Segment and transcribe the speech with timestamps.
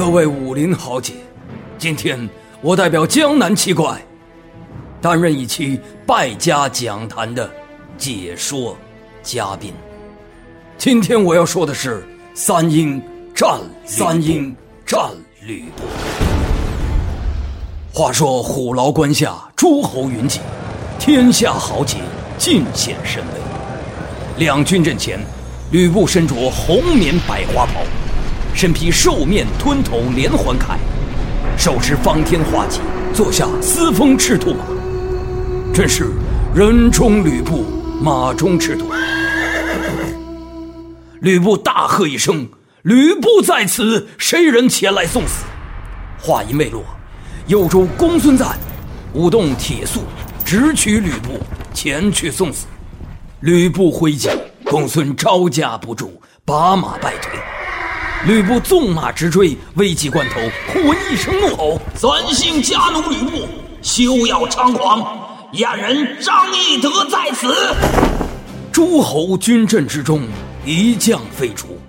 [0.00, 1.12] 各位武林豪杰，
[1.76, 2.26] 今天
[2.62, 4.02] 我代表江南七怪，
[4.98, 7.50] 担任一期败家讲坛的
[7.98, 8.74] 解说
[9.22, 9.74] 嘉宾。
[10.78, 12.02] 今天我要说的是
[12.32, 12.98] 三英
[13.34, 14.56] 战三英
[14.86, 14.98] 战
[15.42, 15.82] 吕布。
[17.92, 20.40] 话说虎牢关下诸侯云集，
[20.98, 21.98] 天下豪杰
[22.38, 24.42] 尽显神威。
[24.46, 25.20] 两军阵前，
[25.70, 27.82] 吕布身着红棉百花袍。
[28.54, 30.76] 身披兽面吞头连环铠，
[31.56, 32.80] 手持方天画戟，
[33.14, 34.64] 坐下嘶风赤兔马，
[35.72, 36.10] 真是
[36.54, 37.64] 人中吕布，
[38.00, 38.86] 马中赤兔。
[41.20, 42.48] 吕布大喝一声
[42.82, 45.44] ：“吕布在此，谁人前来送死？”
[46.20, 46.82] 话音未落，
[47.46, 48.56] 右州公孙瓒
[49.14, 50.02] 舞动铁素，
[50.44, 51.40] 直取吕布，
[51.72, 52.66] 前去送死。
[53.40, 54.28] 吕布挥戟，
[54.64, 56.10] 公孙招架不住，
[56.44, 57.39] 拔马败退。
[58.26, 60.38] 吕布纵马直追，危急关头，
[60.68, 63.48] 忽闻一声怒吼：“三姓家奴吕布，
[63.80, 65.48] 休要猖狂！
[65.52, 67.74] 燕人张翼德在此！”
[68.70, 70.28] 诸侯军阵之中，
[70.66, 71.80] 一将飞出，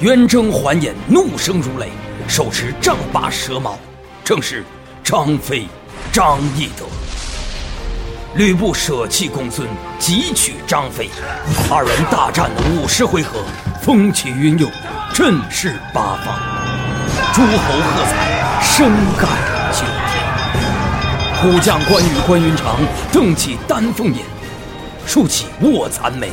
[0.00, 1.90] 圆睁环眼，怒声如雷，
[2.26, 3.78] 手持丈八蛇矛，
[4.24, 4.64] 正是
[5.04, 5.68] 张飞、
[6.10, 6.86] 张翼德。
[8.36, 11.10] 吕布舍弃公孙，急取张飞，
[11.70, 13.40] 二人大战了五十回合，
[13.86, 14.68] 风起云涌。
[15.14, 16.36] 震势八方，
[17.32, 19.28] 诸侯喝彩，声盖
[19.72, 20.12] 九天。
[21.36, 22.80] 虎将关羽关云长
[23.12, 24.24] 瞪起丹凤眼，
[25.06, 26.32] 竖起卧蚕眉，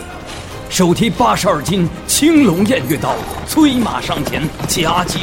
[0.67, 3.13] 手提八十二斤青龙偃月刀，
[3.47, 5.19] 催马上前夹击。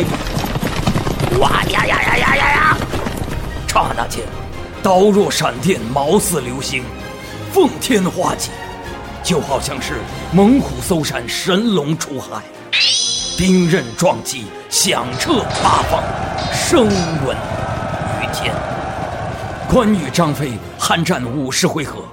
[1.40, 2.76] 哇呀呀呀呀呀呀！
[3.66, 4.22] 刹那间，
[4.84, 6.84] 刀若闪电，矛似流星，
[7.52, 8.50] 奉天化戟，
[9.22, 9.94] 就好像是
[10.32, 12.42] 猛虎搜山，神龙出海。
[13.36, 16.02] 兵刃撞击，响彻八方，
[16.52, 17.36] 声闻
[18.20, 18.54] 于天。
[19.68, 22.04] 关羽、张飞酣战五十回合，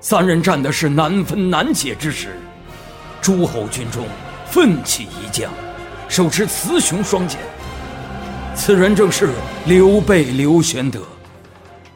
[0.00, 2.38] 三人战的是难分难解之时。
[3.20, 4.04] 诸侯军中
[4.50, 5.50] 奋起一将，
[6.08, 7.38] 手持雌雄双剑，
[8.54, 9.30] 此人正是
[9.64, 11.00] 刘备刘玄德。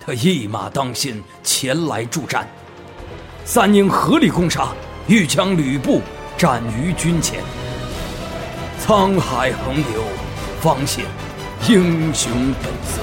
[0.01, 2.49] 他一马当先前来助战，
[3.49, 4.71] 三英合力攻杀，
[5.07, 6.03] 欲将吕布
[6.37, 7.39] 斩于军前。
[8.84, 10.03] 沧海横流，
[10.61, 11.05] 方显
[11.69, 12.29] 英雄
[12.61, 13.01] 本色。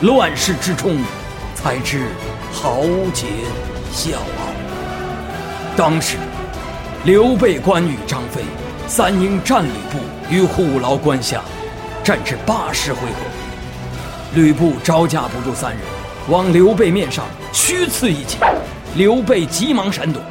[0.00, 0.96] 乱世之中，
[1.54, 2.08] 才知
[2.50, 3.26] 豪杰
[3.92, 4.48] 笑傲。
[5.76, 6.16] 当时，
[7.04, 8.40] 刘备、关羽、张飞
[8.88, 9.98] 三英战吕布
[10.34, 11.42] 于虎牢关下，
[12.02, 13.18] 战至八十回合。
[14.34, 15.80] 吕布招架不住三人，
[16.30, 18.38] 往刘备面上虚刺一戟，
[18.94, 20.22] 刘备急忙闪躲。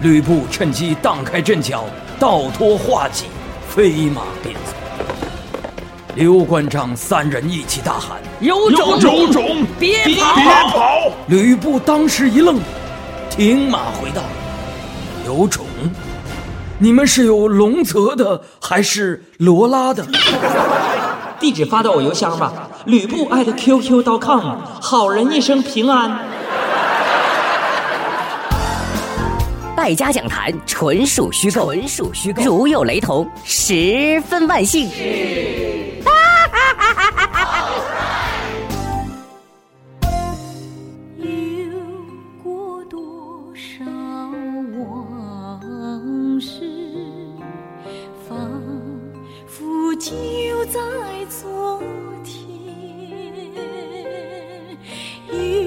[0.00, 1.84] 吕布趁机荡开阵脚，
[2.18, 3.24] 倒拖画戟。
[3.68, 4.72] 飞马便走，
[6.14, 8.98] 刘关张三人一起大喊：“有种！
[8.98, 9.66] 有种！
[9.78, 10.34] 别跑！
[10.34, 12.58] 别跑！”吕布当时一愣，
[13.28, 14.22] 停马回道
[15.26, 15.66] ：“有种？
[16.78, 20.06] 你们是有龙泽的还是罗拉的？”
[21.38, 26.18] 地址发到我邮箱吧，吕布艾特 QQ.com，好人一生平安。
[29.76, 32.42] 败家讲坛纯属虚构，纯属虚构。
[32.42, 34.88] 如有雷同，十分万幸。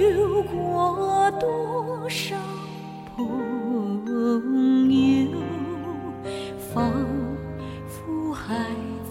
[0.02, 2.39] 有过多少
[3.20, 5.30] 朋友，
[6.74, 7.06] 仿
[7.86, 8.56] 佛还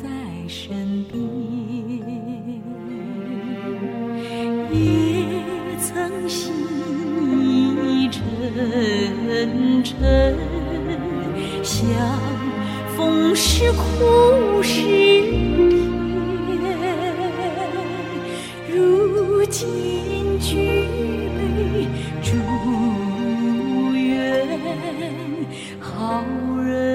[0.02, 0.08] 在
[0.48, 1.20] 身边，
[4.72, 4.78] 也
[5.78, 6.54] 曾心
[7.84, 9.94] 意沉沉，
[11.62, 11.84] 相
[12.96, 15.68] 逢是苦是甜，
[18.74, 20.56] 如今举
[21.36, 21.86] 杯
[22.22, 22.28] 祝。
[25.80, 26.24] 好
[26.62, 26.87] 人。